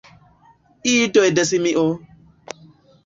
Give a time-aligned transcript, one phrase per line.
[0.93, 1.85] Idoj de simio!